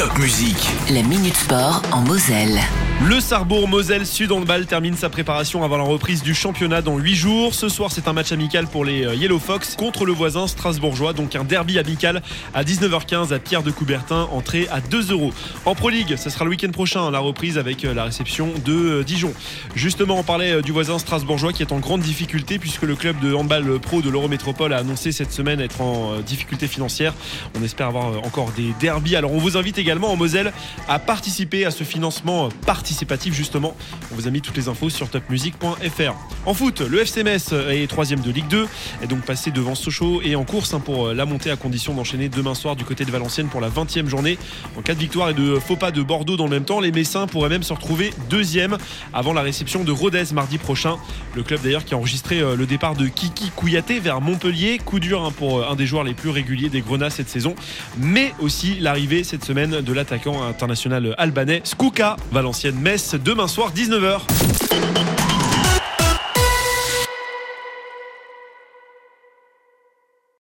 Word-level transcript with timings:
Top 0.00 0.18
Musique. 0.18 0.66
La 0.88 1.02
Minute 1.02 1.36
Sport 1.36 1.82
en 1.92 2.00
Moselle. 2.00 2.58
Le 3.02 3.18
Sarbourg 3.18 3.66
Moselle 3.66 4.04
Sud 4.04 4.30
Handball 4.30 4.66
termine 4.66 4.94
sa 4.94 5.08
préparation 5.08 5.64
avant 5.64 5.78
la 5.78 5.84
reprise 5.84 6.22
du 6.22 6.34
championnat 6.34 6.82
dans 6.82 6.98
8 6.98 7.14
jours. 7.14 7.54
Ce 7.54 7.70
soir, 7.70 7.90
c'est 7.90 8.08
un 8.08 8.12
match 8.12 8.30
amical 8.30 8.66
pour 8.66 8.84
les 8.84 9.06
euh, 9.06 9.14
Yellow 9.14 9.38
Fox 9.38 9.74
contre 9.74 10.04
le 10.04 10.12
voisin 10.12 10.46
strasbourgeois, 10.46 11.14
donc 11.14 11.34
un 11.34 11.44
derby 11.44 11.78
amical 11.78 12.20
à 12.52 12.62
19h15 12.62 13.32
à 13.32 13.38
Pierre 13.38 13.62
de 13.62 13.70
Coubertin, 13.70 14.28
entrée 14.32 14.68
à 14.70 14.82
2 14.82 15.12
euros. 15.12 15.32
En 15.64 15.74
Pro 15.74 15.88
League, 15.88 16.14
ce 16.16 16.28
sera 16.28 16.44
le 16.44 16.50
week-end 16.50 16.72
prochain, 16.72 17.10
la 17.10 17.20
reprise 17.20 17.56
avec 17.56 17.86
euh, 17.86 17.94
la 17.94 18.04
réception 18.04 18.52
de 18.66 18.74
euh, 18.74 19.02
Dijon. 19.02 19.32
Justement, 19.74 20.18
on 20.18 20.22
parlait 20.22 20.60
du 20.60 20.70
voisin 20.70 20.98
strasbourgeois 20.98 21.54
qui 21.54 21.62
est 21.62 21.72
en 21.72 21.78
grande 21.78 22.02
difficulté 22.02 22.58
puisque 22.58 22.82
le 22.82 22.96
club 22.96 23.18
de 23.20 23.32
handball 23.32 23.80
pro 23.80 24.02
de 24.02 24.10
l'Eurométropole 24.10 24.74
a 24.74 24.76
annoncé 24.76 25.10
cette 25.10 25.32
semaine 25.32 25.62
être 25.62 25.80
en 25.80 26.20
difficulté 26.20 26.68
financière. 26.68 27.14
On 27.58 27.64
espère 27.64 27.86
avoir 27.86 28.18
encore 28.26 28.52
des 28.52 28.74
derbies. 28.78 29.16
Alors, 29.16 29.32
on 29.32 29.38
vous 29.38 29.56
invite 29.56 29.78
également 29.78 30.12
en 30.12 30.16
Moselle 30.16 30.52
à 30.86 30.98
participer 30.98 31.64
à 31.64 31.70
ce 31.70 31.82
financement 31.82 32.50
participatif 32.66 32.89
justement. 33.32 33.76
On 34.12 34.14
vous 34.14 34.26
a 34.26 34.30
mis 34.30 34.40
toutes 34.40 34.56
les 34.56 34.68
infos 34.68 34.90
sur 34.90 35.08
topmusic.fr. 35.08 36.39
En 36.46 36.54
foot, 36.54 36.80
le 36.80 37.00
FC 37.00 37.22
Metz 37.22 37.52
est 37.52 37.86
troisième 37.86 38.20
de 38.20 38.30
Ligue 38.30 38.48
2, 38.48 38.66
est 39.02 39.06
donc 39.06 39.20
passé 39.20 39.50
devant 39.50 39.74
Sochaux 39.74 40.22
et 40.24 40.36
en 40.36 40.44
course 40.44 40.72
hein, 40.72 40.80
pour 40.80 41.08
euh, 41.08 41.14
la 41.14 41.26
montée 41.26 41.50
à 41.50 41.56
condition 41.56 41.92
d'enchaîner 41.92 42.30
demain 42.30 42.54
soir 42.54 42.76
du 42.76 42.84
côté 42.84 43.04
de 43.04 43.10
Valenciennes 43.10 43.48
pour 43.48 43.60
la 43.60 43.68
20e 43.68 44.06
journée. 44.06 44.38
En 44.78 44.80
cas 44.80 44.94
de 44.94 44.98
victoire 44.98 45.28
et 45.28 45.34
de 45.34 45.58
faux 45.58 45.76
pas 45.76 45.90
de 45.90 46.02
Bordeaux 46.02 46.38
dans 46.38 46.44
le 46.44 46.50
même 46.50 46.64
temps, 46.64 46.80
les 46.80 46.92
Messins 46.92 47.26
pourraient 47.26 47.50
même 47.50 47.62
se 47.62 47.74
retrouver 47.74 48.10
deuxième 48.30 48.78
avant 49.12 49.34
la 49.34 49.42
réception 49.42 49.84
de 49.84 49.92
Rodez 49.92 50.32
mardi 50.32 50.56
prochain. 50.56 50.96
Le 51.34 51.42
club 51.42 51.60
d'ailleurs 51.60 51.84
qui 51.84 51.92
a 51.92 51.98
enregistré 51.98 52.40
euh, 52.40 52.56
le 52.56 52.64
départ 52.64 52.94
de 52.94 53.06
Kiki 53.06 53.50
Kouyaté 53.54 54.00
vers 54.00 54.22
Montpellier, 54.22 54.78
coup 54.78 54.98
dur 54.98 55.22
hein, 55.22 55.32
pour 55.36 55.58
euh, 55.58 55.70
un 55.70 55.74
des 55.74 55.84
joueurs 55.84 56.04
les 56.04 56.14
plus 56.14 56.30
réguliers 56.30 56.70
des 56.70 56.80
Grenats 56.80 57.10
cette 57.10 57.28
saison, 57.28 57.54
mais 57.98 58.32
aussi 58.40 58.78
l'arrivée 58.80 59.24
cette 59.24 59.44
semaine 59.44 59.82
de 59.82 59.92
l'attaquant 59.92 60.42
international 60.42 61.14
albanais 61.18 61.60
Skouka 61.64 62.16
Valenciennes 62.32 62.80
Metz 62.80 63.14
demain 63.22 63.46
soir 63.46 63.72
19h. 63.74 64.20